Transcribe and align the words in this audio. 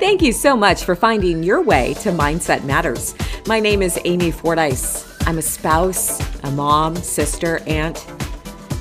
Thank 0.00 0.22
you 0.22 0.32
so 0.32 0.56
much 0.56 0.84
for 0.84 0.96
finding 0.96 1.42
your 1.42 1.60
way 1.60 1.92
to 2.00 2.10
Mindset 2.10 2.64
Matters. 2.64 3.14
My 3.46 3.60
name 3.60 3.82
is 3.82 4.00
Amy 4.06 4.30
Fordyce. 4.30 5.06
I'm 5.26 5.36
a 5.36 5.42
spouse, 5.42 6.18
a 6.42 6.50
mom, 6.50 6.96
sister, 6.96 7.60
aunt, 7.66 8.06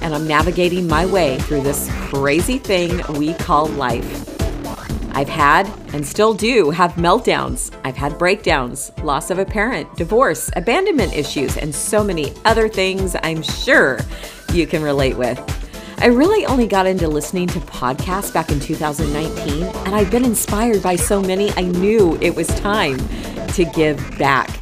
and 0.01 0.15
I'm 0.15 0.25
navigating 0.25 0.87
my 0.87 1.05
way 1.05 1.37
through 1.39 1.59
this 1.63 1.89
crazy 2.07 2.57
thing 2.57 3.01
we 3.19 3.33
call 3.33 3.67
life. 3.67 4.29
I've 5.11 5.27
had 5.27 5.69
and 5.93 6.07
still 6.07 6.33
do 6.33 6.69
have 6.69 6.93
meltdowns. 6.93 7.77
I've 7.83 7.97
had 7.97 8.17
breakdowns, 8.17 8.89
loss 9.03 9.29
of 9.29 9.39
a 9.39 9.45
parent, 9.45 9.93
divorce, 9.97 10.49
abandonment 10.55 11.13
issues, 11.13 11.57
and 11.57 11.75
so 11.75 12.01
many 12.01 12.33
other 12.45 12.69
things 12.69 13.17
I'm 13.23 13.43
sure 13.43 13.99
you 14.53 14.65
can 14.65 14.81
relate 14.81 15.17
with. 15.17 15.37
I 16.01 16.05
really 16.05 16.45
only 16.45 16.65
got 16.65 16.87
into 16.87 17.09
listening 17.09 17.47
to 17.47 17.59
podcasts 17.59 18.33
back 18.33 18.51
in 18.51 18.61
2019, 18.61 19.63
and 19.63 19.93
I've 19.93 20.09
been 20.09 20.23
inspired 20.23 20.81
by 20.81 20.95
so 20.95 21.21
many, 21.21 21.51
I 21.57 21.63
knew 21.63 22.17
it 22.21 22.33
was 22.33 22.47
time 22.47 22.97
to 23.49 23.65
give 23.65 24.17
back. 24.17 24.61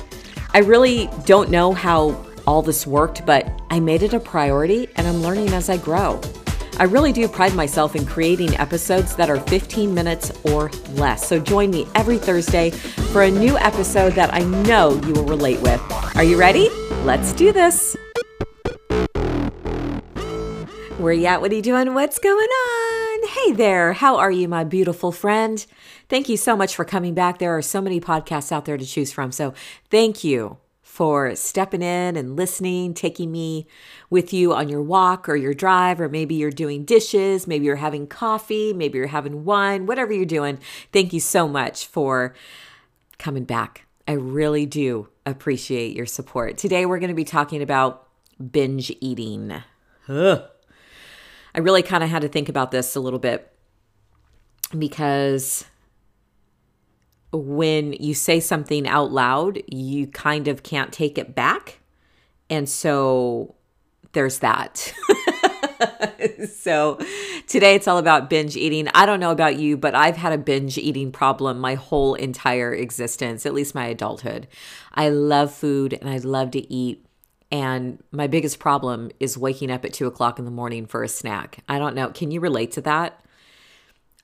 I 0.55 0.59
really 0.59 1.07
don't 1.25 1.51
know 1.51 1.73
how 1.73 2.25
all 2.47 2.63
this 2.63 2.87
worked, 2.87 3.23
but 3.23 3.47
I 3.69 3.79
made 3.79 4.01
it 4.01 4.13
a 4.13 4.19
priority 4.19 4.87
and 4.95 5.05
I'm 5.05 5.21
learning 5.21 5.49
as 5.49 5.69
I 5.69 5.77
grow. 5.77 6.19
I 6.79 6.85
really 6.85 7.11
do 7.11 7.27
pride 7.27 7.53
myself 7.53 7.95
in 7.95 8.03
creating 8.03 8.55
episodes 8.57 9.15
that 9.17 9.29
are 9.29 9.39
15 9.41 9.93
minutes 9.93 10.31
or 10.43 10.71
less. 10.93 11.27
So 11.27 11.39
join 11.39 11.69
me 11.69 11.85
every 11.93 12.17
Thursday 12.17 12.71
for 12.71 13.21
a 13.21 13.29
new 13.29 13.57
episode 13.59 14.13
that 14.13 14.33
I 14.33 14.39
know 14.39 14.99
you 15.05 15.13
will 15.13 15.25
relate 15.25 15.61
with. 15.61 15.81
Are 16.15 16.23
you 16.23 16.39
ready? 16.39 16.69
Let's 17.03 17.31
do 17.33 17.51
this. 17.51 17.95
Where 20.97 21.13
you 21.13 21.27
at? 21.27 21.41
What 21.41 21.51
are 21.51 21.55
you 21.55 21.61
doing? 21.61 21.93
What's 21.93 22.17
going 22.17 22.35
on? 22.35 23.27
Hey 23.29 23.51
there. 23.51 23.93
How 23.93 24.17
are 24.17 24.31
you, 24.31 24.47
my 24.47 24.63
beautiful 24.63 25.11
friend? 25.11 25.63
Thank 26.09 26.27
you 26.27 26.37
so 26.37 26.57
much 26.57 26.75
for 26.75 26.83
coming 26.83 27.13
back. 27.13 27.37
There 27.37 27.55
are 27.55 27.61
so 27.61 27.81
many 27.81 28.01
podcasts 28.01 28.51
out 28.51 28.65
there 28.65 28.77
to 28.77 28.85
choose 28.85 29.11
from. 29.13 29.31
So 29.31 29.53
thank 29.91 30.23
you 30.23 30.57
for 30.81 31.35
stepping 31.35 31.83
in 31.83 32.17
and 32.17 32.35
listening, 32.35 32.95
taking 32.95 33.31
me 33.31 33.67
with 34.09 34.33
you 34.33 34.55
on 34.55 34.69
your 34.69 34.81
walk 34.81 35.29
or 35.29 35.35
your 35.35 35.53
drive, 35.53 36.01
or 36.01 36.09
maybe 36.09 36.33
you're 36.33 36.49
doing 36.49 36.83
dishes, 36.83 37.45
maybe 37.45 37.67
you're 37.67 37.75
having 37.75 38.07
coffee, 38.07 38.73
maybe 38.73 38.97
you're 38.97 39.05
having 39.05 39.45
wine, 39.45 39.85
whatever 39.85 40.11
you're 40.11 40.25
doing. 40.25 40.57
Thank 40.91 41.13
you 41.13 41.19
so 41.19 41.47
much 41.47 41.85
for 41.85 42.33
coming 43.19 43.43
back. 43.43 43.85
I 44.07 44.13
really 44.13 44.65
do 44.65 45.09
appreciate 45.27 45.95
your 45.95 46.07
support. 46.07 46.57
Today, 46.57 46.87
we're 46.87 46.99
going 46.99 47.09
to 47.09 47.13
be 47.13 47.23
talking 47.23 47.61
about 47.61 48.07
binge 48.51 48.91
eating. 48.99 49.61
Ugh. 50.09 50.41
I 51.57 51.59
really 51.59 51.81
kind 51.81 52.03
of 52.03 52.09
had 52.11 52.21
to 52.21 52.27
think 52.27 52.49
about 52.49 52.69
this 52.69 52.95
a 52.95 52.99
little 52.99 53.17
bit 53.17 53.51
because 54.77 55.65
when 57.31 57.93
you 57.93 58.13
say 58.13 58.39
something 58.39 58.87
out 58.87 59.11
loud, 59.11 59.63
you 59.65 60.05
kind 60.05 60.47
of 60.47 60.61
can't 60.61 60.93
take 60.93 61.17
it 61.17 61.33
back. 61.33 61.79
And 62.47 62.69
so 62.69 63.55
there's 64.13 64.37
that. 64.39 64.77
so 66.55 66.99
today 67.47 67.73
it's 67.73 67.87
all 67.87 67.97
about 67.97 68.29
binge 68.29 68.55
eating. 68.55 68.87
I 68.93 69.07
don't 69.07 69.19
know 69.19 69.31
about 69.31 69.57
you, 69.57 69.77
but 69.77 69.95
I've 69.95 70.17
had 70.17 70.33
a 70.33 70.37
binge 70.37 70.77
eating 70.77 71.11
problem 71.11 71.57
my 71.57 71.73
whole 71.73 72.13
entire 72.13 72.71
existence, 72.71 73.47
at 73.47 73.55
least 73.55 73.73
my 73.73 73.87
adulthood. 73.87 74.47
I 74.93 75.09
love 75.09 75.51
food 75.51 75.97
and 75.99 76.07
I 76.07 76.17
love 76.17 76.51
to 76.51 76.71
eat. 76.71 77.03
And 77.51 78.03
my 78.11 78.27
biggest 78.27 78.59
problem 78.59 79.09
is 79.19 79.37
waking 79.37 79.71
up 79.71 79.85
at 79.85 79.93
two 79.93 80.07
o'clock 80.07 80.37
in 80.37 80.45
the 80.45 80.51
morning 80.51 80.85
for 80.85 81.03
a 81.03 81.07
snack. 81.07 81.59
I 81.69 81.79
don't 81.79 81.95
know. 81.95 82.09
Can 82.09 82.31
you 82.31 82.39
relate 82.39 82.71
to 82.73 82.81
that? 82.81 83.23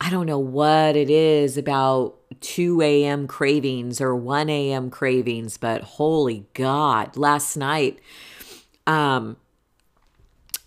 I 0.01 0.09
don't 0.09 0.25
know 0.25 0.39
what 0.39 0.97
it 0.97 1.09
is 1.09 1.57
about 1.57 2.15
2 2.41 2.81
a.m. 2.81 3.27
cravings 3.27 4.01
or 4.01 4.13
1 4.13 4.49
a.m. 4.49 4.89
cravings, 4.89 5.57
but 5.57 5.81
holy 5.81 6.45
God, 6.53 7.15
last 7.15 7.55
night, 7.55 7.99
um, 8.85 9.37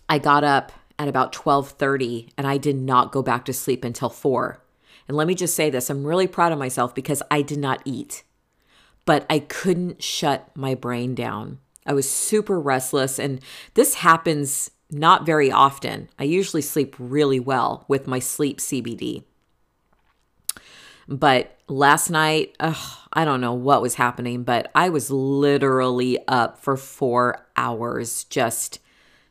I 0.09 0.17
got 0.17 0.43
up 0.43 0.71
at 0.97 1.07
about 1.07 1.33
12:30 1.33 2.29
and 2.37 2.47
I 2.47 2.57
did 2.57 2.77
not 2.77 3.11
go 3.11 3.21
back 3.21 3.45
to 3.45 3.53
sleep 3.53 3.83
until 3.83 4.09
4. 4.09 4.63
And 5.07 5.15
let 5.15 5.27
me 5.27 5.35
just 5.35 5.55
say 5.55 5.69
this, 5.69 5.89
I'm 5.89 6.05
really 6.05 6.27
proud 6.27 6.51
of 6.51 6.59
myself 6.59 6.95
because 6.95 7.21
I 7.29 7.41
did 7.41 7.59
not 7.59 7.81
eat. 7.85 8.23
But 9.05 9.25
I 9.29 9.39
couldn't 9.39 10.03
shut 10.03 10.49
my 10.55 10.75
brain 10.75 11.15
down. 11.15 11.59
I 11.87 11.93
was 11.93 12.09
super 12.09 12.59
restless, 12.59 13.17
and 13.19 13.39
this 13.73 13.95
happens 13.95 14.71
not 14.91 15.25
very 15.25 15.51
often. 15.51 16.09
I 16.19 16.23
usually 16.23 16.61
sleep 16.61 16.95
really 16.99 17.39
well 17.39 17.85
with 17.87 18.07
my 18.07 18.19
sleep 18.19 18.59
CBD. 18.59 19.23
But 21.07 21.57
last 21.67 22.09
night, 22.09 22.55
ugh, 22.59 22.75
I 23.13 23.23
don't 23.23 23.41
know 23.41 23.53
what 23.53 23.81
was 23.81 23.95
happening, 23.95 24.43
but 24.43 24.69
I 24.75 24.89
was 24.89 25.09
literally 25.09 26.19
up 26.27 26.59
for 26.59 26.75
four 26.75 27.45
hours 27.55 28.25
just 28.25 28.79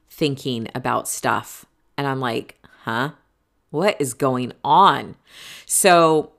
thinking 0.08 0.68
about 0.74 1.08
stuff. 1.08 1.66
And 1.98 2.06
I'm 2.06 2.20
like, 2.20 2.58
huh? 2.84 3.10
What 3.70 3.96
is 4.00 4.14
going 4.14 4.52
on? 4.64 5.16
So 5.66 6.32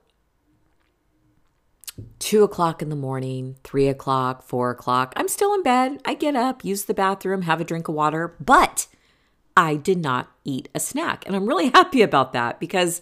two 2.18 2.44
o'clock 2.44 2.82
in 2.82 2.88
the 2.88 2.96
morning, 2.96 3.56
three 3.64 3.88
o'clock, 3.88 4.42
four 4.42 4.70
o'clock. 4.70 5.12
I'm 5.16 5.28
still 5.28 5.54
in 5.54 5.62
bed. 5.62 6.00
I 6.04 6.14
get 6.14 6.36
up, 6.36 6.64
use 6.64 6.84
the 6.84 6.94
bathroom, 6.94 7.42
have 7.42 7.60
a 7.60 7.64
drink 7.64 7.88
of 7.88 7.94
water, 7.94 8.34
but 8.40 8.86
I 9.56 9.76
did 9.76 9.98
not 9.98 10.30
eat 10.44 10.68
a 10.74 10.80
snack. 10.80 11.26
And 11.26 11.34
I'm 11.34 11.46
really 11.46 11.68
happy 11.74 12.02
about 12.02 12.32
that 12.32 12.60
because 12.60 13.00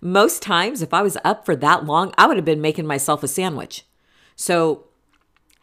most 0.00 0.42
times, 0.42 0.82
if 0.82 0.92
I 0.92 1.02
was 1.02 1.16
up 1.24 1.46
for 1.46 1.56
that 1.56 1.86
long, 1.86 2.12
I 2.18 2.26
would 2.26 2.36
have 2.36 2.44
been 2.44 2.60
making 2.60 2.86
myself 2.86 3.22
a 3.22 3.28
sandwich. 3.28 3.86
So, 4.36 4.84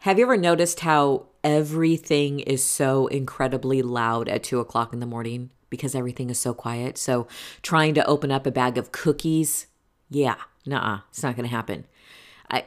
have 0.00 0.18
you 0.18 0.24
ever 0.24 0.36
noticed 0.36 0.80
how 0.80 1.26
everything 1.44 2.40
is 2.40 2.64
so 2.64 3.06
incredibly 3.06 3.82
loud 3.82 4.28
at 4.28 4.42
two 4.42 4.58
o'clock 4.58 4.92
in 4.92 4.98
the 4.98 5.06
morning 5.06 5.50
because 5.70 5.94
everything 5.94 6.28
is 6.28 6.40
so 6.40 6.52
quiet? 6.54 6.98
So, 6.98 7.28
trying 7.62 7.94
to 7.94 8.06
open 8.06 8.32
up 8.32 8.44
a 8.44 8.50
bag 8.50 8.76
of 8.78 8.90
cookies, 8.90 9.68
yeah, 10.10 10.34
nah, 10.66 11.00
it's 11.10 11.22
not 11.22 11.36
going 11.36 11.48
to 11.48 11.54
happen. 11.54 11.86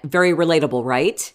Very 0.04 0.32
relatable, 0.32 0.84
right? 0.84 1.34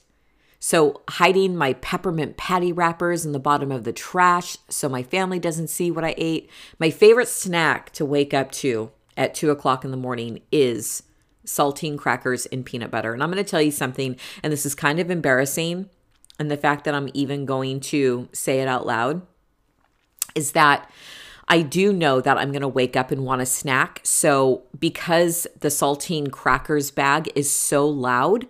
So, 0.62 1.00
hiding 1.08 1.56
my 1.56 1.72
peppermint 1.74 2.36
patty 2.36 2.70
wrappers 2.70 3.24
in 3.24 3.32
the 3.32 3.38
bottom 3.38 3.72
of 3.72 3.84
the 3.84 3.94
trash 3.94 4.58
so 4.68 4.90
my 4.90 5.02
family 5.02 5.38
doesn't 5.38 5.68
see 5.68 5.90
what 5.90 6.04
I 6.04 6.14
ate. 6.18 6.50
My 6.78 6.90
favorite 6.90 7.28
snack 7.28 7.90
to 7.92 8.04
wake 8.04 8.34
up 8.34 8.52
to 8.52 8.90
at 9.16 9.34
two 9.34 9.50
o'clock 9.50 9.84
in 9.86 9.90
the 9.90 9.96
morning 9.96 10.42
is 10.52 11.02
saltine 11.46 11.96
crackers 11.96 12.44
and 12.46 12.66
peanut 12.66 12.90
butter. 12.90 13.14
And 13.14 13.22
I'm 13.22 13.30
going 13.30 13.42
to 13.42 13.50
tell 13.50 13.62
you 13.62 13.70
something, 13.70 14.16
and 14.42 14.52
this 14.52 14.66
is 14.66 14.74
kind 14.74 15.00
of 15.00 15.10
embarrassing. 15.10 15.88
And 16.38 16.50
the 16.50 16.56
fact 16.56 16.84
that 16.84 16.94
I'm 16.94 17.08
even 17.14 17.46
going 17.46 17.80
to 17.80 18.28
say 18.32 18.60
it 18.60 18.68
out 18.68 18.86
loud 18.86 19.22
is 20.34 20.52
that 20.52 20.90
I 21.50 21.62
do 21.62 21.92
know 21.92 22.20
that 22.20 22.38
I'm 22.38 22.52
going 22.52 22.62
to 22.62 22.68
wake 22.68 22.96
up 22.96 23.10
and 23.10 23.24
want 23.24 23.42
a 23.42 23.46
snack. 23.46 24.00
So, 24.04 24.62
because 24.78 25.48
the 25.58 25.68
saltine 25.68 26.30
crackers 26.30 26.92
bag 26.92 27.28
is 27.34 27.50
so 27.50 27.88
loud, 27.88 28.46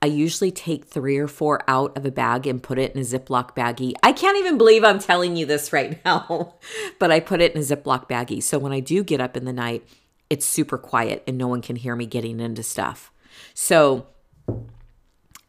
I 0.00 0.06
usually 0.06 0.50
take 0.50 0.86
three 0.86 1.18
or 1.18 1.28
four 1.28 1.60
out 1.68 1.94
of 1.94 2.06
a 2.06 2.10
bag 2.10 2.46
and 2.46 2.62
put 2.62 2.78
it 2.78 2.94
in 2.94 3.00
a 3.02 3.04
Ziploc 3.04 3.54
baggie. 3.54 3.92
I 4.02 4.12
can't 4.12 4.38
even 4.38 4.56
believe 4.56 4.82
I'm 4.82 4.98
telling 4.98 5.36
you 5.36 5.44
this 5.44 5.74
right 5.74 6.02
now, 6.06 6.54
but 6.98 7.10
I 7.10 7.20
put 7.20 7.42
it 7.42 7.54
in 7.54 7.60
a 7.60 7.64
Ziploc 7.64 8.08
baggie. 8.08 8.42
So, 8.42 8.58
when 8.58 8.72
I 8.72 8.80
do 8.80 9.04
get 9.04 9.20
up 9.20 9.36
in 9.36 9.44
the 9.44 9.52
night, 9.52 9.86
it's 10.30 10.46
super 10.46 10.78
quiet 10.78 11.22
and 11.26 11.36
no 11.36 11.48
one 11.48 11.60
can 11.60 11.76
hear 11.76 11.94
me 11.94 12.06
getting 12.06 12.40
into 12.40 12.62
stuff. 12.62 13.12
So, 13.52 14.06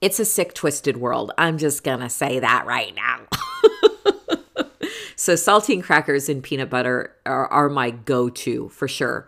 it's 0.01 0.19
a 0.19 0.25
sick, 0.25 0.53
twisted 0.53 0.97
world. 0.97 1.31
I'm 1.37 1.57
just 1.57 1.85
going 1.85 2.01
to 2.01 2.09
say 2.09 2.39
that 2.39 2.65
right 2.65 2.93
now. 2.93 3.21
So 5.19 5.33
saltine 5.33 5.83
crackers 5.83 6.29
and 6.29 6.41
peanut 6.41 6.69
butter 6.69 7.13
are, 7.25 7.47
are 7.47 7.67
my 7.67 7.91
go-to 7.91 8.69
for 8.69 8.87
sure. 8.87 9.27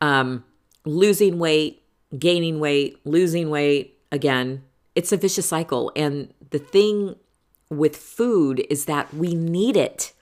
Um, 0.00 0.44
losing 0.84 1.38
weight, 1.38 1.84
gaining 2.18 2.58
weight, 2.58 2.98
losing 3.04 3.48
weight, 3.48 4.00
again, 4.10 4.64
it's 4.96 5.12
a 5.12 5.16
vicious 5.16 5.46
cycle. 5.46 5.92
And 5.94 6.34
the 6.50 6.58
thing 6.58 7.14
with 7.70 7.96
food 7.96 8.66
is 8.68 8.86
that 8.86 9.14
we 9.14 9.32
need 9.32 9.76
it 9.76 10.12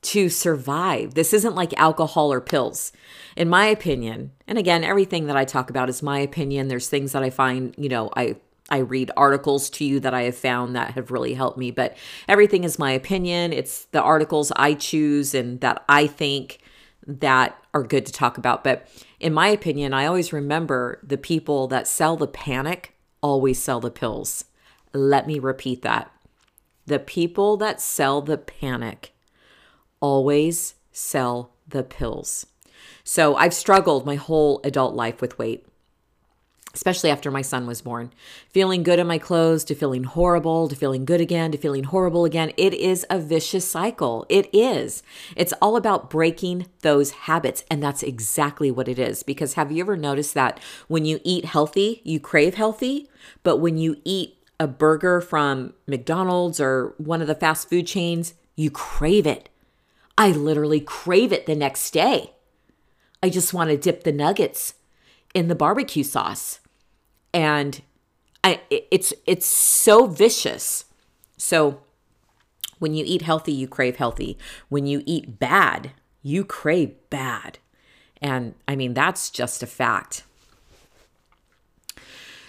to 0.00 0.30
survive. 0.30 1.12
This 1.12 1.34
isn't 1.34 1.54
like 1.54 1.78
alcohol 1.78 2.32
or 2.32 2.40
pills. 2.40 2.90
In 3.36 3.50
my 3.50 3.66
opinion, 3.66 4.32
and 4.46 4.56
again, 4.56 4.82
everything 4.82 5.26
that 5.26 5.36
I 5.36 5.44
talk 5.44 5.68
about 5.68 5.90
is 5.90 6.02
my 6.02 6.20
opinion. 6.20 6.68
There's 6.68 6.88
things 6.88 7.12
that 7.12 7.22
I 7.22 7.28
find, 7.28 7.74
you 7.76 7.90
know, 7.90 8.10
I 8.16 8.36
I 8.72 8.78
read 8.78 9.10
articles 9.18 9.68
to 9.70 9.84
you 9.84 10.00
that 10.00 10.14
I 10.14 10.22
have 10.22 10.36
found 10.36 10.74
that 10.74 10.92
have 10.92 11.10
really 11.10 11.34
helped 11.34 11.58
me, 11.58 11.70
but 11.70 11.94
everything 12.26 12.64
is 12.64 12.78
my 12.78 12.92
opinion. 12.92 13.52
It's 13.52 13.84
the 13.86 14.00
articles 14.00 14.50
I 14.56 14.72
choose 14.72 15.34
and 15.34 15.60
that 15.60 15.84
I 15.90 16.06
think 16.06 16.58
that 17.06 17.62
are 17.74 17.82
good 17.82 18.06
to 18.06 18.12
talk 18.12 18.38
about. 18.38 18.64
But 18.64 18.88
in 19.20 19.34
my 19.34 19.48
opinion, 19.48 19.92
I 19.92 20.06
always 20.06 20.32
remember 20.32 21.00
the 21.02 21.18
people 21.18 21.68
that 21.68 21.86
sell 21.86 22.16
the 22.16 22.26
panic 22.26 22.94
always 23.20 23.62
sell 23.62 23.78
the 23.78 23.90
pills. 23.90 24.46
Let 24.94 25.26
me 25.26 25.38
repeat 25.38 25.82
that. 25.82 26.10
The 26.86 26.98
people 26.98 27.58
that 27.58 27.78
sell 27.78 28.22
the 28.22 28.38
panic 28.38 29.12
always 30.00 30.76
sell 30.92 31.52
the 31.68 31.82
pills. 31.82 32.46
So 33.04 33.36
I've 33.36 33.54
struggled 33.54 34.06
my 34.06 34.14
whole 34.14 34.62
adult 34.64 34.94
life 34.94 35.20
with 35.20 35.38
weight. 35.38 35.66
Especially 36.74 37.10
after 37.10 37.30
my 37.30 37.42
son 37.42 37.66
was 37.66 37.82
born. 37.82 38.12
Feeling 38.50 38.82
good 38.82 38.98
in 38.98 39.06
my 39.06 39.18
clothes 39.18 39.64
to 39.64 39.74
feeling 39.74 40.04
horrible 40.04 40.68
to 40.68 40.76
feeling 40.76 41.04
good 41.04 41.20
again 41.20 41.52
to 41.52 41.58
feeling 41.58 41.84
horrible 41.84 42.24
again. 42.24 42.52
It 42.56 42.74
is 42.74 43.04
a 43.10 43.18
vicious 43.18 43.68
cycle. 43.68 44.26
It 44.28 44.48
is. 44.52 45.02
It's 45.36 45.52
all 45.60 45.76
about 45.76 46.10
breaking 46.10 46.66
those 46.80 47.10
habits. 47.10 47.64
And 47.70 47.82
that's 47.82 48.02
exactly 48.02 48.70
what 48.70 48.88
it 48.88 48.98
is. 48.98 49.22
Because 49.22 49.54
have 49.54 49.70
you 49.70 49.82
ever 49.82 49.96
noticed 49.96 50.34
that 50.34 50.60
when 50.88 51.04
you 51.04 51.20
eat 51.24 51.44
healthy, 51.44 52.00
you 52.04 52.20
crave 52.20 52.54
healthy, 52.54 53.08
but 53.42 53.58
when 53.58 53.76
you 53.76 53.96
eat 54.04 54.38
a 54.58 54.66
burger 54.66 55.20
from 55.20 55.74
McDonald's 55.86 56.60
or 56.60 56.94
one 56.96 57.20
of 57.20 57.26
the 57.26 57.34
fast 57.34 57.68
food 57.68 57.86
chains, 57.86 58.34
you 58.54 58.70
crave 58.70 59.26
it. 59.26 59.48
I 60.16 60.30
literally 60.30 60.80
crave 60.80 61.32
it 61.32 61.46
the 61.46 61.56
next 61.56 61.90
day. 61.90 62.32
I 63.22 63.28
just 63.28 63.54
want 63.54 63.70
to 63.70 63.76
dip 63.76 64.04
the 64.04 64.12
nuggets 64.12 64.74
in 65.34 65.48
the 65.48 65.54
barbecue 65.54 66.04
sauce 66.04 66.60
and 67.32 67.82
I, 68.44 68.60
it's 68.70 69.12
it's 69.26 69.46
so 69.46 70.06
vicious. 70.06 70.84
So 71.36 71.80
when 72.78 72.94
you 72.94 73.04
eat 73.06 73.22
healthy, 73.22 73.52
you 73.52 73.68
crave 73.68 73.96
healthy. 73.96 74.36
When 74.68 74.86
you 74.86 75.02
eat 75.06 75.38
bad, 75.38 75.92
you 76.22 76.44
crave 76.44 76.94
bad. 77.10 77.58
And 78.20 78.54
I 78.66 78.76
mean, 78.76 78.94
that's 78.94 79.30
just 79.30 79.62
a 79.62 79.66
fact. 79.66 80.24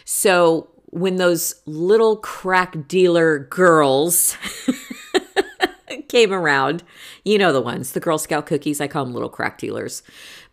So 0.05 0.69
when 0.87 1.15
those 1.15 1.55
little 1.65 2.17
crack 2.17 2.87
dealer 2.87 3.39
girls 3.39 4.37
came 6.09 6.31
around, 6.31 6.83
you 7.23 7.37
know 7.37 7.51
the 7.51 7.61
ones, 7.61 7.93
the 7.93 7.99
Girl 7.99 8.17
Scout 8.17 8.45
cookies, 8.45 8.79
I 8.79 8.87
call 8.87 9.05
them 9.05 9.13
little 9.13 9.29
crack 9.29 9.57
dealers 9.57 10.03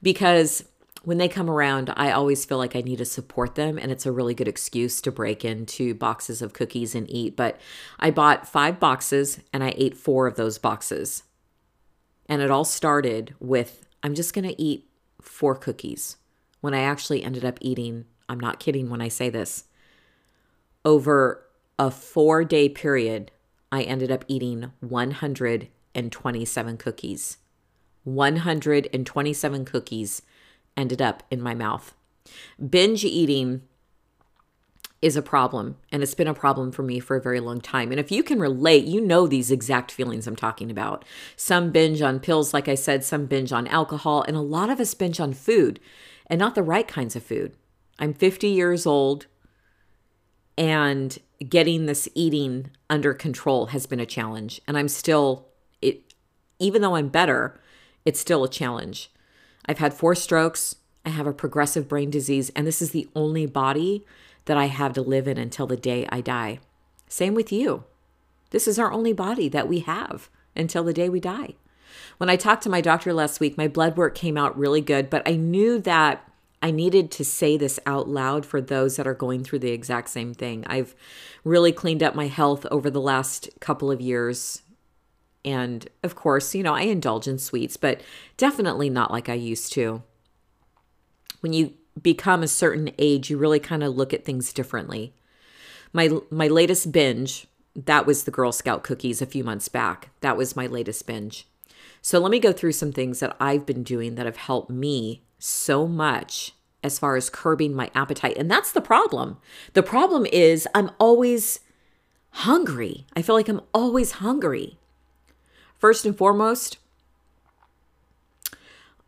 because 0.03 0.65
when 1.03 1.19
they 1.19 1.29
come 1.29 1.49
around, 1.49 1.93
I 1.97 2.11
always 2.11 2.45
feel 2.45 2.59
like 2.59 2.77
I 2.77 2.83
need 2.83 2.99
to 2.99 3.05
support 3.05 3.55
them, 3.55 3.79
and 3.79 3.91
it's 3.91 4.07
a 4.07 4.13
really 4.13 4.35
good 4.35 4.49
excuse 4.49 5.01
to 5.03 5.11
break 5.11 5.45
into 5.45 5.95
boxes 5.95 6.43
of 6.43 6.53
cookies 6.53 6.95
and 6.95 7.11
eat. 7.11 7.37
But 7.37 7.59
I 7.99 8.11
bought 8.11 8.47
five 8.47 8.79
boxes 8.79 9.41
and 9.53 9.65
I 9.65 9.75
ate 9.77 9.97
four 9.97 10.27
of 10.27 10.37
those 10.37 10.59
boxes. 10.59 11.23
And 12.27 12.43
it 12.43 12.51
all 12.51 12.65
started 12.65 13.35
with 13.41 13.87
I'm 14.03 14.15
just 14.15 14.35
going 14.35 14.47
to 14.47 14.61
eat 14.61 14.89
four 15.21 15.55
cookies 15.55 16.17
when 16.61 16.75
I 16.75 16.81
actually 16.81 17.23
ended 17.25 17.45
up 17.45 17.59
eating, 17.61 18.05
I'm 18.29 18.41
not 18.41 18.61
kidding 18.61 18.91
when 18.91 19.01
I 19.01 19.09
say 19.09 19.31
this, 19.31 19.65
over 20.85 21.47
a 21.79 21.91
four 21.91 22.45
day 22.45 22.69
period, 22.69 23.31
I 23.73 23.83
ended 23.83 24.11
up 24.11 24.25
eating 24.29 24.73
127 24.81 26.77
cookies. 26.77 27.39
127 28.05 29.65
cookies 29.65 30.23
ended 30.77 31.03
up 31.03 31.23
in 31.31 31.41
my 31.41 31.55
mouth. 31.55 31.95
Binge 32.69 33.05
eating 33.05 33.63
is 35.03 35.17
a 35.17 35.23
problem, 35.23 35.77
and 35.91 36.03
it's 36.03 36.15
been 36.15 36.29
a 36.29 36.35
problem 36.35 36.71
for 36.71 36.83
me 36.83 37.01
for 37.01 37.17
a 37.17 37.23
very 37.23 37.41
long 37.41 37.61
time. 37.61 37.91
And 37.91 37.99
if 37.99 38.13
you 38.13 38.23
can 38.23 38.39
relate, 38.39 38.85
you 38.85 39.01
know 39.01 39.27
these 39.27 39.51
exact 39.51 39.91
feelings 39.91 40.27
I'm 40.27 40.37
talking 40.37 40.71
about. 40.71 41.05
Some 41.37 41.71
binge 41.71 42.03
on 42.03 42.21
pills, 42.21 42.53
like 42.53 42.69
I 42.69 42.75
said, 42.75 43.03
some 43.03 43.27
binge 43.27 43.53
on 43.53 43.67
alcohol, 43.69 44.23
and 44.29 44.37
a 44.37 44.43
lot 44.43 44.69
of 44.69 44.79
us 44.79 44.93
binge 44.93 45.19
on 45.19 45.33
food 45.33 45.81
and 46.27 46.39
not 46.39 46.55
the 46.55 46.63
right 46.63 46.87
kinds 46.87 47.17
of 47.17 47.23
food. 47.23 47.55
I'm 47.99 48.13
50 48.13 48.49
years 48.49 48.87
old, 48.87 49.27
and 50.59 51.19
getting 51.49 51.87
this 51.87 52.09
eating 52.15 52.71
under 52.91 53.15
control 53.15 53.67
has 53.67 53.87
been 53.87 54.01
a 54.01 54.07
challenge. 54.07 54.61
And 54.69 54.77
I'm 54.77 54.89
still, 54.89 55.49
it, 55.81 56.13
even 56.59 56.83
though 56.83 56.97
I'm 56.97 57.09
better, 57.09 57.59
it's 58.05 58.21
still 58.21 58.45
a 58.45 58.49
challenge. 58.49 59.11
I've 59.67 59.79
had 59.79 59.95
four 59.95 60.15
strokes. 60.15 60.77
I 61.05 61.11
have 61.11 61.27
a 61.27 61.33
progressive 61.33 61.89
brain 61.89 62.11
disease, 62.11 62.51
and 62.57 62.67
this 62.67 62.83
is 62.83 62.91
the 62.91 63.09
only 63.15 63.47
body 63.47 64.05
that 64.45 64.57
I 64.57 64.67
have 64.67 64.93
to 64.95 65.03
live 65.03 65.29
in 65.29 65.39
until 65.39 65.67
the 65.67 65.77
day 65.77 66.07
I 66.11 66.21
die. 66.21 66.61
Same 67.09 67.35
with 67.35 67.53
you. 67.53 67.85
This 68.51 68.67
is 68.67 68.79
our 68.79 68.93
only 68.93 69.13
body 69.13 69.49
that 69.49 69.69
we 69.69 69.81
have 69.81 70.29
until 70.57 70.85
the 70.85 70.93
day 70.93 71.09
we 71.09 71.21
die. 71.21 71.55
When 72.19 72.31
I 72.31 72.37
talked 72.37 72.63
to 72.65 72.71
my 72.71 72.81
doctor 72.81 73.13
last 73.13 73.41
week, 73.41 73.57
my 73.57 73.69
blood 73.69 73.97
work 73.97 74.15
came 74.15 74.37
out 74.37 74.59
really 74.59 74.81
good, 74.81 75.09
but 75.09 75.23
I 75.27 75.37
knew 75.37 75.79
that 75.81 76.29
I 76.63 76.71
needed 76.71 77.11
to 77.13 77.25
say 77.25 77.57
this 77.57 77.81
out 77.87 78.09
loud 78.09 78.45
for 78.45 78.61
those 78.61 78.97
that 78.97 79.07
are 79.07 79.15
going 79.15 79.45
through 79.45 79.61
the 79.61 79.71
exact 79.71 80.11
same 80.11 80.35
thing. 80.35 80.65
I've 80.67 80.95
really 81.45 81.73
cleaned 81.73 82.03
up 82.03 82.15
my 82.15 82.27
health 82.27 82.67
over 82.71 82.91
the 82.91 83.01
last 83.01 83.49
couple 83.61 83.91
of 83.91 84.01
years 84.01 84.63
and 85.45 85.89
of 86.03 86.15
course, 86.15 86.55
you 86.55 86.63
know, 86.63 86.75
I 86.75 86.83
indulge 86.83 87.27
in 87.27 87.39
sweets, 87.39 87.77
but 87.77 88.01
definitely 88.37 88.91
not 88.91 89.11
like 89.11 89.29
I 89.29 89.35
used 89.35 89.73
to. 89.75 90.03
When 91.41 91.53
you 91.53 91.75
become 92.01 92.43
a 92.43 92.49
certain 92.49 92.91
age, 92.99 93.31
you 93.31 93.39
really 93.39 93.61
kind 93.61 93.83
of 93.83 93.97
look 93.97 94.13
at 94.13 94.25
things 94.25 94.53
differently. 94.53 95.15
My 95.93 96.11
my 96.31 96.49
latest 96.49 96.93
binge, 96.93 97.47
that 97.75 98.07
was 98.07 98.25
the 98.25 98.31
Girl 98.31 98.53
Scout 98.53 98.85
cookies 98.85 99.23
a 99.23 99.27
few 99.27 99.43
months 99.43 99.69
back. 99.69 100.11
That 100.21 100.37
was 100.37 100.57
my 100.57 100.67
latest 100.67 101.07
binge. 101.07 101.47
So 102.03 102.19
let 102.19 102.31
me 102.31 102.39
go 102.39 102.53
through 102.53 102.73
some 102.73 102.93
things 102.93 103.21
that 103.21 103.37
I've 103.41 103.67
been 103.67 103.83
doing 103.83 104.15
that 104.15 104.27
have 104.27 104.37
helped 104.37 104.71
me 104.71 105.23
so 105.39 105.87
much 105.87 106.55
as 106.83 106.99
far 106.99 107.17
as 107.17 107.29
curbing 107.29 107.75
my 107.75 107.91
appetite. 107.95 108.39
And 108.39 108.51
that's 108.51 108.73
the 108.73 108.81
problem. 108.81 109.37
The 109.75 109.83
problem 109.83 110.27
is 110.27 110.67
I'm 110.75 110.91
always 110.99 111.61
hungry. 112.31 113.07
I 113.15 113.23
feel 113.23 113.35
like 113.35 113.49
I'm 113.49 113.61
always 113.75 114.13
hungry. 114.13 114.79
First 115.81 116.05
and 116.05 116.17
foremost, 116.17 116.77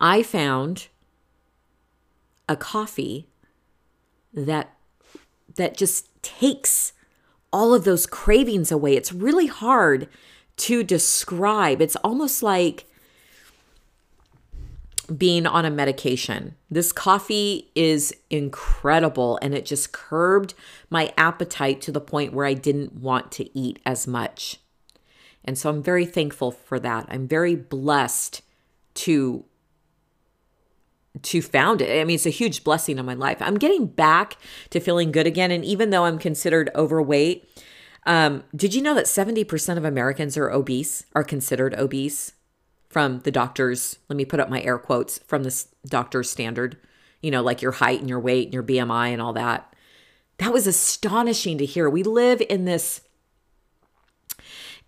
I 0.01 0.23
found 0.23 0.87
a 2.49 2.55
coffee 2.57 3.29
that 4.33 4.75
that 5.55 5.77
just 5.77 6.07
takes 6.23 6.93
all 7.51 7.75
of 7.75 7.83
those 7.83 8.07
cravings 8.07 8.71
away. 8.71 8.95
It's 8.95 9.13
really 9.13 9.45
hard 9.45 10.09
to 10.57 10.83
describe. 10.83 11.79
It's 11.79 11.95
almost 11.97 12.41
like 12.41 12.85
being 15.15 15.45
on 15.45 15.65
a 15.65 15.69
medication. 15.69 16.55
This 16.71 16.91
coffee 16.91 17.69
is 17.75 18.15
incredible 18.31 19.37
and 19.43 19.53
it 19.53 19.65
just 19.65 19.91
curbed 19.91 20.55
my 20.89 21.13
appetite 21.17 21.81
to 21.81 21.91
the 21.91 22.01
point 22.01 22.33
where 22.33 22.47
I 22.47 22.55
didn't 22.55 22.93
want 22.93 23.31
to 23.33 23.55
eat 23.57 23.77
as 23.85 24.07
much. 24.07 24.57
And 25.45 25.57
so 25.57 25.69
I'm 25.69 25.83
very 25.83 26.05
thankful 26.05 26.51
for 26.51 26.79
that. 26.79 27.05
I'm 27.09 27.27
very 27.27 27.55
blessed 27.55 28.41
to 28.95 29.45
to 31.21 31.43
found 31.43 31.81
it. 31.81 32.01
I 32.01 32.03
mean, 32.05 32.15
it's 32.15 32.25
a 32.25 32.31
huge 32.31 32.63
blessing 32.63 32.97
in 32.97 33.05
my 33.05 33.13
life. 33.13 33.37
I'm 33.39 33.59
getting 33.59 33.85
back 33.85 34.37
to 34.71 34.79
feeling 34.79 35.11
good 35.11 35.27
again. 35.27 35.51
And 35.51 35.63
even 35.63 35.91
though 35.91 36.05
I'm 36.05 36.17
considered 36.17 36.71
overweight, 36.73 37.47
um, 38.05 38.43
did 38.55 38.73
you 38.73 38.81
know 38.81 38.95
that 38.95 39.05
70% 39.05 39.77
of 39.77 39.85
Americans 39.85 40.37
are 40.37 40.49
obese, 40.49 41.05
are 41.13 41.23
considered 41.23 41.75
obese 41.75 42.33
from 42.89 43.19
the 43.19 43.31
doctor's, 43.31 43.99
let 44.09 44.17
me 44.17 44.25
put 44.25 44.39
up 44.39 44.49
my 44.49 44.61
air 44.61 44.77
quotes, 44.77 45.19
from 45.19 45.43
the 45.43 45.65
doctor's 45.85 46.29
standard, 46.29 46.77
you 47.21 47.31
know, 47.31 47.41
like 47.41 47.61
your 47.61 47.71
height 47.73 47.99
and 47.99 48.09
your 48.09 48.19
weight 48.19 48.45
and 48.45 48.53
your 48.53 48.63
BMI 48.63 49.09
and 49.09 49.21
all 49.21 49.33
that. 49.33 49.73
That 50.37 50.51
was 50.51 50.67
astonishing 50.67 51.57
to 51.59 51.65
hear. 51.65 51.89
We 51.89 52.03
live 52.03 52.41
in 52.49 52.65
this 52.65 53.01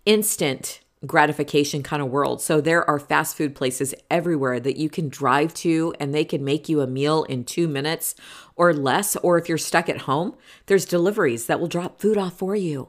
instant 0.06 0.80
gratification 1.04 1.82
kind 1.82 2.02
of 2.02 2.08
world. 2.08 2.40
So 2.40 2.60
there 2.60 2.88
are 2.88 2.98
fast 2.98 3.36
food 3.36 3.54
places 3.54 3.94
everywhere 4.10 4.58
that 4.60 4.76
you 4.76 4.88
can 4.88 5.08
drive 5.08 5.52
to 5.54 5.94
and 6.00 6.14
they 6.14 6.24
can 6.24 6.42
make 6.42 6.68
you 6.68 6.80
a 6.80 6.86
meal 6.86 7.24
in 7.24 7.44
2 7.44 7.68
minutes 7.68 8.14
or 8.56 8.72
less 8.72 9.14
or 9.16 9.36
if 9.36 9.48
you're 9.48 9.58
stuck 9.58 9.88
at 9.88 10.02
home, 10.02 10.34
there's 10.66 10.86
deliveries 10.86 11.46
that 11.46 11.60
will 11.60 11.68
drop 11.68 12.00
food 12.00 12.16
off 12.16 12.38
for 12.38 12.56
you. 12.56 12.88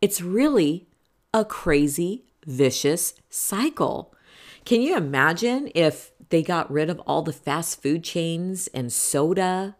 It's 0.00 0.20
really 0.20 0.88
a 1.32 1.44
crazy 1.44 2.24
vicious 2.44 3.14
cycle. 3.30 4.14
Can 4.64 4.82
you 4.82 4.96
imagine 4.96 5.70
if 5.74 6.12
they 6.28 6.42
got 6.42 6.70
rid 6.70 6.90
of 6.90 7.00
all 7.00 7.22
the 7.22 7.32
fast 7.32 7.82
food 7.82 8.04
chains 8.04 8.68
and 8.68 8.92
soda 8.92 9.76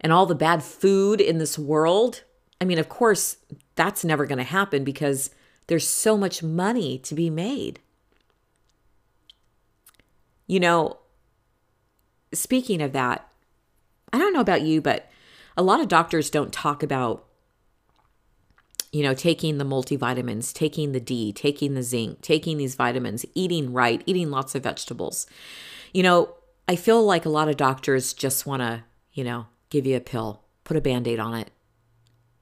and 0.00 0.12
all 0.12 0.26
the 0.26 0.34
bad 0.34 0.62
food 0.62 1.20
in 1.20 1.38
this 1.38 1.58
world? 1.58 2.22
I 2.60 2.64
mean, 2.64 2.78
of 2.78 2.88
course, 2.88 3.36
that's 3.76 4.04
never 4.04 4.26
going 4.26 4.38
to 4.38 4.44
happen 4.44 4.84
because 4.84 5.30
there's 5.68 5.86
so 5.86 6.16
much 6.16 6.42
money 6.42 6.98
to 6.98 7.14
be 7.14 7.30
made. 7.30 7.80
You 10.46 10.60
know, 10.60 10.98
speaking 12.32 12.80
of 12.80 12.92
that, 12.92 13.28
I 14.12 14.18
don't 14.18 14.32
know 14.32 14.40
about 14.40 14.62
you, 14.62 14.80
but 14.80 15.10
a 15.56 15.62
lot 15.62 15.80
of 15.80 15.88
doctors 15.88 16.30
don't 16.30 16.52
talk 16.52 16.82
about 16.82 17.26
you 18.92 19.02
know, 19.02 19.12
taking 19.12 19.58
the 19.58 19.64
multivitamins, 19.64 20.54
taking 20.54 20.92
the 20.92 21.00
D, 21.00 21.30
taking 21.30 21.74
the 21.74 21.82
zinc, 21.82 22.22
taking 22.22 22.56
these 22.56 22.76
vitamins, 22.76 23.26
eating 23.34 23.72
right, 23.74 24.02
eating 24.06 24.30
lots 24.30 24.54
of 24.54 24.62
vegetables. 24.62 25.26
You 25.92 26.02
know, 26.02 26.34
I 26.66 26.76
feel 26.76 27.04
like 27.04 27.26
a 27.26 27.30
lot 27.30 27.48
of 27.48 27.58
doctors 27.58 28.14
just 28.14 28.46
want 28.46 28.62
to, 28.62 28.84
you 29.12 29.22
know, 29.22 29.46
give 29.68 29.84
you 29.84 29.96
a 29.96 30.00
pill, 30.00 30.44
put 30.64 30.78
a 30.78 30.80
band 30.80 31.06
aid 31.06 31.18
on 31.18 31.34
it, 31.34 31.50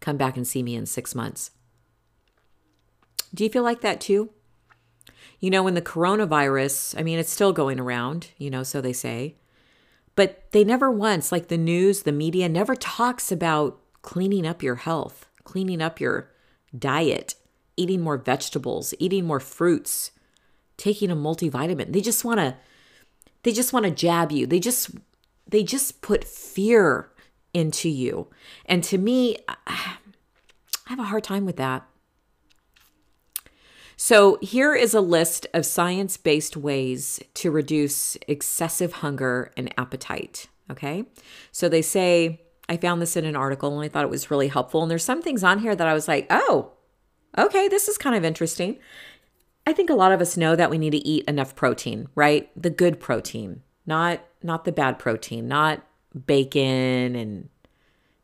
come 0.00 0.16
back 0.16 0.36
and 0.36 0.46
see 0.46 0.62
me 0.62 0.74
in 0.74 0.86
six 0.86 1.14
months. 1.14 1.50
Do 3.32 3.44
you 3.44 3.50
feel 3.50 3.62
like 3.62 3.80
that 3.80 4.00
too? 4.00 4.30
You 5.40 5.50
know, 5.50 5.62
when 5.62 5.74
the 5.74 5.82
coronavirus, 5.82 6.98
I 6.98 7.02
mean, 7.02 7.18
it's 7.18 7.32
still 7.32 7.52
going 7.52 7.80
around, 7.80 8.28
you 8.38 8.50
know, 8.50 8.62
so 8.62 8.80
they 8.80 8.92
say, 8.92 9.36
But 10.14 10.50
they 10.52 10.64
never 10.64 10.90
once, 10.90 11.32
like 11.32 11.48
the 11.48 11.58
news, 11.58 12.02
the 12.02 12.12
media, 12.12 12.48
never 12.48 12.76
talks 12.76 13.32
about 13.32 13.80
cleaning 14.02 14.46
up 14.46 14.62
your 14.62 14.76
health, 14.76 15.26
cleaning 15.42 15.82
up 15.82 16.00
your 16.00 16.30
diet, 16.78 17.34
eating 17.76 18.00
more 18.00 18.16
vegetables, 18.16 18.94
eating 18.98 19.24
more 19.24 19.40
fruits, 19.40 20.12
taking 20.76 21.10
a 21.10 21.16
multivitamin. 21.16 21.92
They 21.92 22.00
just 22.00 22.24
want 22.24 22.40
to 22.40 22.56
they 23.42 23.52
just 23.52 23.72
want 23.72 23.84
to 23.84 23.90
jab 23.90 24.32
you. 24.32 24.46
They 24.46 24.60
just 24.60 24.90
they 25.46 25.62
just 25.62 26.00
put 26.00 26.24
fear 26.24 27.10
into 27.54 27.88
you. 27.88 28.28
And 28.66 28.84
to 28.84 28.98
me, 28.98 29.38
I 29.48 29.96
have 30.86 30.98
a 30.98 31.04
hard 31.04 31.24
time 31.24 31.46
with 31.46 31.56
that. 31.56 31.86
So, 33.96 34.38
here 34.42 34.74
is 34.74 34.92
a 34.92 35.00
list 35.00 35.46
of 35.54 35.64
science 35.64 36.16
based 36.16 36.56
ways 36.56 37.20
to 37.34 37.50
reduce 37.50 38.16
excessive 38.26 38.94
hunger 38.94 39.52
and 39.56 39.72
appetite. 39.78 40.48
Okay. 40.68 41.04
So, 41.52 41.68
they 41.68 41.80
say, 41.80 42.42
I 42.68 42.76
found 42.76 43.00
this 43.00 43.16
in 43.16 43.24
an 43.24 43.36
article 43.36 43.72
and 43.74 43.84
I 43.84 43.88
thought 43.88 44.04
it 44.04 44.10
was 44.10 44.30
really 44.30 44.48
helpful. 44.48 44.82
And 44.82 44.90
there's 44.90 45.04
some 45.04 45.22
things 45.22 45.44
on 45.44 45.60
here 45.60 45.76
that 45.76 45.86
I 45.86 45.94
was 45.94 46.08
like, 46.08 46.26
oh, 46.28 46.72
okay, 47.38 47.68
this 47.68 47.88
is 47.88 47.98
kind 47.98 48.16
of 48.16 48.24
interesting. 48.24 48.78
I 49.66 49.72
think 49.72 49.90
a 49.90 49.94
lot 49.94 50.12
of 50.12 50.20
us 50.20 50.36
know 50.36 50.56
that 50.56 50.70
we 50.70 50.78
need 50.78 50.90
to 50.90 51.06
eat 51.06 51.24
enough 51.26 51.54
protein, 51.54 52.08
right? 52.14 52.50
The 52.60 52.70
good 52.70 53.00
protein, 53.00 53.62
not 53.86 54.20
not 54.42 54.64
the 54.64 54.72
bad 54.72 54.98
protein, 54.98 55.48
not 55.48 55.86
bacon 56.26 57.16
and 57.16 57.48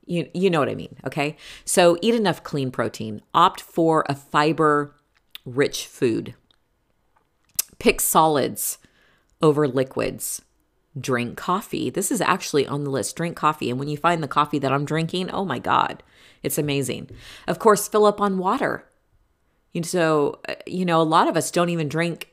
you 0.06 0.28
you 0.34 0.50
know 0.50 0.58
what 0.58 0.68
I 0.68 0.74
mean, 0.74 0.96
okay? 1.06 1.36
So 1.64 1.98
eat 2.02 2.14
enough 2.14 2.42
clean 2.42 2.70
protein. 2.70 3.22
Opt 3.34 3.60
for 3.60 4.04
a 4.08 4.14
fiber 4.14 4.94
rich 5.44 5.86
food. 5.86 6.34
Pick 7.78 8.00
solids 8.00 8.78
over 9.40 9.66
liquids. 9.68 10.42
Drink 10.98 11.36
coffee. 11.36 11.88
This 11.88 12.10
is 12.10 12.20
actually 12.20 12.66
on 12.66 12.82
the 12.82 12.90
list. 12.90 13.14
Drink 13.14 13.36
coffee. 13.36 13.70
And 13.70 13.78
when 13.78 13.88
you 13.88 13.96
find 13.96 14.22
the 14.22 14.28
coffee 14.28 14.58
that 14.58 14.72
I'm 14.72 14.84
drinking, 14.84 15.30
oh 15.30 15.44
my 15.44 15.60
God, 15.60 16.02
it's 16.42 16.58
amazing. 16.58 17.10
Of 17.46 17.58
course, 17.58 17.86
fill 17.86 18.06
up 18.06 18.20
on 18.20 18.38
water. 18.38 18.86
And 19.74 19.86
so, 19.86 20.40
uh, 20.48 20.54
you 20.66 20.84
know, 20.84 21.00
a 21.00 21.04
lot 21.04 21.28
of 21.28 21.36
us 21.36 21.50
don't 21.52 21.70
even 21.70 21.88
drink 21.88 22.30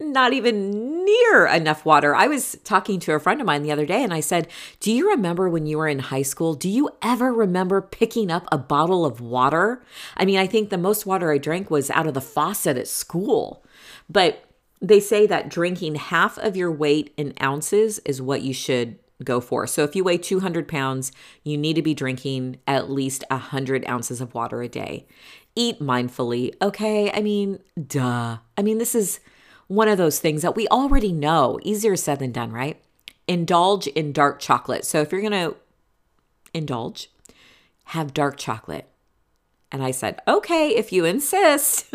not 0.00 0.32
even 0.32 1.04
near 1.04 1.46
enough 1.46 1.84
water. 1.84 2.14
I 2.14 2.28
was 2.28 2.56
talking 2.62 3.00
to 3.00 3.14
a 3.14 3.20
friend 3.20 3.40
of 3.40 3.46
mine 3.46 3.62
the 3.62 3.72
other 3.72 3.86
day 3.86 4.04
and 4.04 4.14
I 4.14 4.20
said, 4.20 4.48
Do 4.80 4.92
you 4.92 5.10
remember 5.10 5.48
when 5.48 5.66
you 5.66 5.78
were 5.78 5.88
in 5.88 5.98
high 5.98 6.22
school? 6.22 6.54
Do 6.54 6.68
you 6.68 6.90
ever 7.02 7.32
remember 7.32 7.80
picking 7.80 8.30
up 8.30 8.46
a 8.52 8.58
bottle 8.58 9.04
of 9.04 9.20
water? 9.20 9.82
I 10.16 10.24
mean, 10.24 10.38
I 10.38 10.46
think 10.46 10.70
the 10.70 10.78
most 10.78 11.04
water 11.04 11.32
I 11.32 11.38
drank 11.38 11.70
was 11.70 11.90
out 11.90 12.06
of 12.06 12.14
the 12.14 12.20
faucet 12.20 12.76
at 12.76 12.86
school. 12.86 13.64
But 14.08 14.44
they 14.80 15.00
say 15.00 15.26
that 15.26 15.48
drinking 15.48 15.96
half 15.96 16.38
of 16.38 16.56
your 16.56 16.70
weight 16.70 17.12
in 17.16 17.34
ounces 17.42 17.98
is 18.00 18.22
what 18.22 18.42
you 18.42 18.54
should 18.54 18.98
go 19.24 19.40
for. 19.40 19.66
So 19.66 19.82
if 19.82 19.96
you 19.96 20.04
weigh 20.04 20.18
200 20.18 20.68
pounds, 20.68 21.10
you 21.42 21.58
need 21.58 21.74
to 21.74 21.82
be 21.82 21.92
drinking 21.92 22.58
at 22.68 22.88
least 22.88 23.24
100 23.30 23.88
ounces 23.88 24.20
of 24.20 24.32
water 24.32 24.62
a 24.62 24.68
day. 24.68 25.08
Eat 25.56 25.80
mindfully, 25.80 26.54
okay? 26.62 27.10
I 27.10 27.20
mean, 27.20 27.58
duh. 27.88 28.38
I 28.56 28.62
mean, 28.62 28.78
this 28.78 28.94
is 28.94 29.18
one 29.68 29.88
of 29.88 29.98
those 29.98 30.18
things 30.18 30.42
that 30.42 30.56
we 30.56 30.66
already 30.68 31.12
know. 31.12 31.58
Easier 31.62 31.94
said 31.94 32.18
than 32.18 32.32
done, 32.32 32.50
right? 32.50 32.80
Indulge 33.26 33.86
in 33.86 34.12
dark 34.12 34.40
chocolate. 34.40 34.84
So 34.84 35.00
if 35.00 35.12
you're 35.12 35.20
going 35.20 35.32
to 35.32 35.56
indulge, 36.52 37.10
have 37.84 38.14
dark 38.14 38.36
chocolate. 38.38 38.88
And 39.70 39.82
I 39.82 39.90
said, 39.90 40.20
okay, 40.26 40.70
if 40.70 40.92
you 40.92 41.04
insist. 41.04 41.94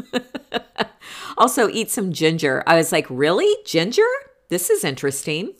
also, 1.37 1.67
eat 1.69 1.89
some 1.89 2.13
ginger. 2.13 2.63
I 2.67 2.75
was 2.75 2.91
like, 2.91 3.07
really? 3.09 3.51
Ginger? 3.65 4.07
This 4.49 4.69
is 4.69 4.83
interesting. 4.83 5.53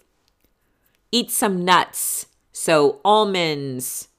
Eat 1.12 1.32
some 1.32 1.66
nuts. 1.66 2.28
So, 2.52 3.02
almonds. 3.04 4.10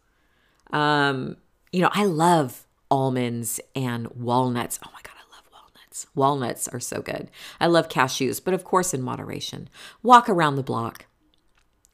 Um, 0.72 1.36
you 1.70 1.80
know, 1.82 1.90
I 1.92 2.04
love 2.04 2.66
almonds 2.90 3.60
and 3.76 4.08
walnuts. 4.08 4.80
Oh 4.84 4.90
my 4.92 5.00
God 5.04 5.13
nuts. 5.94 6.06
Walnuts 6.14 6.68
are 6.68 6.80
so 6.80 7.00
good. 7.00 7.30
I 7.60 7.66
love 7.66 7.88
cashews, 7.88 8.42
but 8.42 8.54
of 8.54 8.64
course 8.64 8.92
in 8.92 9.02
moderation. 9.02 9.68
Walk 10.02 10.28
around 10.28 10.56
the 10.56 10.62
block. 10.62 11.06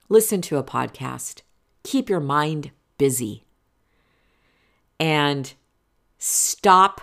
Listen 0.09 0.41
to 0.43 0.57
a 0.57 0.65
podcast. 0.65 1.43
Keep 1.85 2.09
your 2.09 2.21
mind 2.21 2.71
busy. 2.99 3.45
And 4.99 5.53
stop 6.19 7.01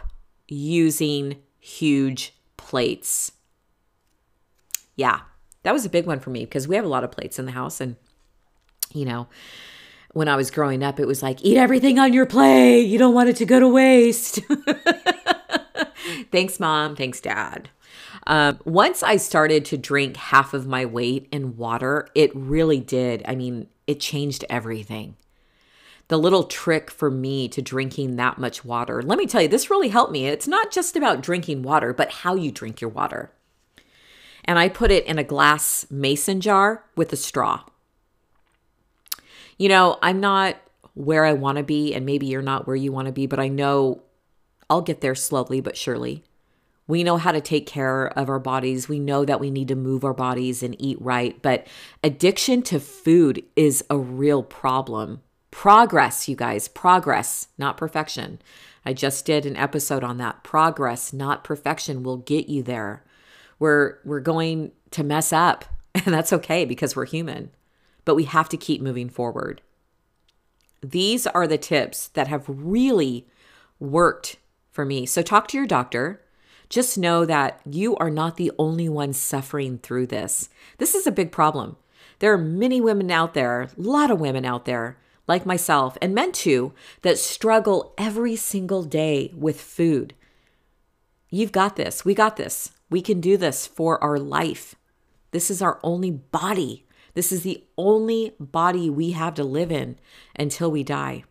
using 0.48 1.38
huge 1.60 2.34
plates. 2.58 3.32
Yeah, 4.96 5.22
that 5.64 5.74
was 5.74 5.86
a 5.86 5.90
big 5.90 6.06
one 6.06 6.20
for 6.20 6.32
me 6.32 6.46
because 6.46 6.68
we 6.68 6.76
have 6.76 6.86
a 6.86 6.90
lot 6.90 7.04
of 7.04 7.12
plates 7.12 7.40
in 7.40 7.46
the 7.46 7.52
house. 7.52 7.80
And, 7.80 7.96
you 8.94 9.06
know, 9.06 9.28
when 10.14 10.28
I 10.28 10.36
was 10.36 10.52
growing 10.52 10.84
up, 10.84 11.00
it 11.00 11.08
was 11.08 11.22
like, 11.22 11.44
eat 11.44 11.58
everything 11.58 12.00
on 12.00 12.14
your 12.14 12.26
plate. 12.26 12.84
You 12.84 12.98
don't 12.98 13.14
want 13.14 13.30
it 13.30 13.36
to 13.38 13.46
go 13.46 13.60
to 13.60 13.68
waste. 13.68 14.40
Thanks, 16.32 16.60
mom. 16.60 16.96
Thanks, 16.96 17.22
dad. 17.22 17.70
Um, 18.26 18.60
once 18.66 19.04
I 19.04 19.18
started 19.18 19.64
to 19.66 19.78
drink 19.78 20.18
half 20.18 20.54
of 20.54 20.68
my 20.68 20.86
weight 20.86 21.28
in 21.32 21.56
water, 21.56 22.10
it 22.14 22.32
really 22.36 22.80
did. 22.80 23.24
I 23.26 23.36
mean, 23.36 23.68
it 23.86 24.00
changed 24.00 24.44
everything. 24.50 25.16
The 26.10 26.18
little 26.18 26.44
trick 26.44 26.90
for 26.90 27.10
me 27.12 27.48
to 27.50 27.62
drinking 27.62 28.16
that 28.16 28.38
much 28.38 28.64
water, 28.64 29.02
let 29.02 29.18
me 29.18 29.26
tell 29.26 29.42
you, 29.42 29.48
this 29.48 29.70
really 29.70 29.90
helped 29.90 30.12
me. 30.12 30.28
It's 30.28 30.48
not 30.48 30.72
just 30.72 30.96
about 30.96 31.22
drinking 31.22 31.64
water, 31.64 31.94
but 31.94 32.12
how 32.12 32.36
you 32.36 32.52
drink 32.52 32.82
your 32.82 32.90
water. 32.90 33.32
And 34.46 34.58
I 34.58 34.70
put 34.70 34.92
it 34.92 35.06
in 35.06 35.20
a 35.20 35.24
glass 35.24 35.86
mason 35.90 36.40
jar 36.40 36.86
with 36.96 37.12
a 37.12 37.18
straw. 37.18 37.64
You 39.58 39.70
know, 39.70 39.98
I'm 40.02 40.22
not 40.22 40.56
where 40.94 41.26
I 41.26 41.34
want 41.34 41.58
to 41.58 41.64
be, 41.64 41.94
and 41.94 42.06
maybe 42.06 42.28
you're 42.28 42.42
not 42.42 42.68
where 42.68 42.76
you 42.76 42.92
want 42.92 43.08
to 43.08 43.12
be, 43.12 43.28
but 43.28 43.40
I 43.40 43.50
know 43.50 44.02
I'll 44.70 44.82
get 44.82 45.02
there 45.02 45.16
slowly 45.16 45.62
but 45.62 45.78
surely. 45.78 46.24
We 46.88 47.04
know 47.04 47.18
how 47.18 47.34
to 47.34 47.42
take 47.42 47.68
care 47.68 48.08
of 48.08 48.30
our 48.30 48.40
bodies. 48.40 48.88
We 48.88 49.00
know 49.00 49.26
that 49.26 49.42
we 49.42 49.52
need 49.52 49.68
to 49.68 49.76
move 49.76 50.06
our 50.06 50.14
bodies 50.14 50.64
and 50.64 50.76
eat 50.80 50.98
right. 51.02 51.40
But 51.42 51.68
addiction 52.02 52.62
to 52.64 52.80
food 52.80 53.44
is 53.56 53.84
a 53.90 53.98
real 53.98 54.42
problem. 54.42 55.22
Progress, 55.52 56.30
you 56.30 56.36
guys, 56.36 56.68
progress, 56.68 57.50
not 57.58 57.78
perfection. 57.78 58.40
I 58.86 58.94
just 58.94 59.26
did 59.26 59.46
an 59.46 59.58
episode 59.58 60.04
on 60.04 60.18
that. 60.18 60.44
Progress, 60.44 61.12
not 61.12 61.44
perfection, 61.44 62.04
will 62.04 62.18
get 62.18 62.48
you 62.48 62.64
there. 62.64 63.04
We're, 63.60 63.98
we're 64.06 64.22
going 64.22 64.72
to 64.92 65.04
mess 65.04 65.34
up, 65.34 65.66
and 65.96 66.06
that's 66.06 66.32
okay 66.32 66.64
because 66.64 66.96
we're 66.96 67.06
human. 67.06 67.52
But 68.06 68.16
we 68.16 68.24
have 68.24 68.48
to 68.50 68.58
keep 68.58 68.82
moving 68.82 69.10
forward. 69.10 69.62
These 70.82 71.28
are 71.28 71.48
the 71.48 71.58
tips 71.58 72.08
that 72.10 72.28
have 72.30 72.46
really 72.48 73.28
worked 73.80 74.38
for 74.78 74.86
me. 74.86 75.08
So 75.08 75.24
talk 75.24 75.48
to 75.48 75.58
your 75.58 75.66
doctor. 75.66 76.22
Just 76.70 77.00
know 77.00 77.26
that 77.26 77.60
you 77.66 77.96
are 77.96 78.12
not 78.12 78.38
the 78.38 78.52
only 78.60 78.88
one 78.88 79.12
suffering 79.12 79.80
through 79.80 80.06
this. 80.06 80.50
This 80.78 80.94
is 80.94 81.08
a 81.08 81.12
big 81.12 81.32
problem. 81.32 81.78
There 82.20 82.32
are 82.32 82.38
many 82.38 82.80
women 82.80 83.10
out 83.10 83.34
there, 83.34 83.64
a 83.64 83.70
lot 83.82 84.12
of 84.12 84.20
women 84.20 84.46
out 84.46 84.66
there, 84.66 85.00
like 85.28 85.48
myself, 85.48 85.98
and 86.00 86.14
men 86.14 86.32
too, 86.32 86.74
that 87.02 87.18
struggle 87.18 87.96
every 87.98 88.36
single 88.36 88.84
day 88.84 89.34
with 89.36 89.60
food. 89.60 90.14
You've 91.32 91.52
got 91.52 91.76
this. 91.76 92.06
We 92.06 92.14
got 92.14 92.38
this. 92.38 92.70
We 92.88 93.02
can 93.02 93.20
do 93.20 93.36
this 93.36 93.66
for 93.66 94.04
our 94.04 94.20
life. 94.20 94.76
This 95.32 95.50
is 95.50 95.60
our 95.60 95.80
only 95.82 96.12
body. 96.12 96.86
This 97.16 97.32
is 97.32 97.42
the 97.42 97.64
only 97.80 98.36
body 98.40 98.92
we 98.92 99.14
have 99.14 99.34
to 99.34 99.44
live 99.44 99.72
in 99.72 99.98
until 100.38 100.70
we 100.70 100.84
die. 100.84 101.24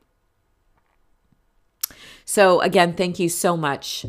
So, 2.28 2.60
again, 2.60 2.94
thank 2.94 3.20
you 3.20 3.28
so 3.28 3.56
much. 3.56 4.04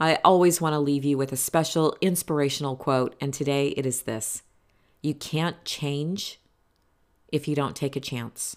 I 0.00 0.18
always 0.24 0.60
want 0.60 0.74
to 0.74 0.80
leave 0.80 1.04
you 1.04 1.16
with 1.16 1.32
a 1.32 1.36
special 1.36 1.96
inspirational 2.00 2.74
quote, 2.74 3.14
and 3.20 3.32
today 3.32 3.68
it 3.68 3.86
is 3.86 4.02
this 4.02 4.42
You 5.02 5.14
can't 5.14 5.64
change 5.64 6.40
if 7.28 7.46
you 7.46 7.54
don't 7.54 7.76
take 7.76 7.94
a 7.94 8.00
chance. 8.00 8.56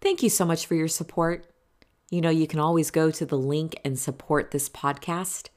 Thank 0.00 0.22
you 0.22 0.30
so 0.30 0.46
much 0.46 0.64
for 0.64 0.74
your 0.74 0.88
support. 0.88 1.46
You 2.10 2.22
know, 2.22 2.30
you 2.30 2.46
can 2.46 2.60
always 2.60 2.90
go 2.90 3.10
to 3.10 3.26
the 3.26 3.38
link 3.38 3.78
and 3.84 3.98
support 3.98 4.52
this 4.52 4.70
podcast. 4.70 5.50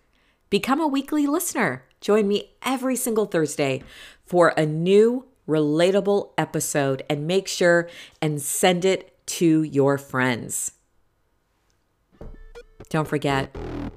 Become 0.49 0.81
a 0.81 0.88
weekly 0.88 1.25
listener. 1.25 1.85
Join 2.01 2.27
me 2.27 2.51
every 2.63 2.97
single 2.97 3.27
Thursday 3.27 3.81
for 4.25 4.49
a 4.57 4.65
new 4.65 5.25
relatable 5.47 6.31
episode 6.38 7.01
and 7.09 7.27
make 7.27 7.47
sure 7.47 7.89
and 8.21 8.41
send 8.41 8.83
it 8.83 9.25
to 9.25 9.63
your 9.63 9.97
friends. 9.97 10.73
Don't 12.89 13.08
forget, 13.08 13.55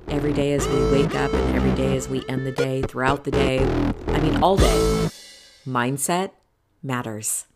every 0.09 0.35
day 0.35 0.53
as 0.53 0.69
we 0.69 0.93
wake 0.93 1.15
up 1.15 1.33
and 1.33 1.57
every 1.57 1.75
day 1.75 1.97
as 1.97 2.11
we 2.11 2.23
end 2.29 2.45
the 2.45 2.53
day, 2.53 2.83
throughout 2.83 3.25
the 3.25 3.31
day, 3.31 3.61
I 4.09 4.21
mean, 4.21 4.43
all 4.43 4.59
day, 4.59 5.09
mindset 5.67 6.33
matters. 6.83 7.47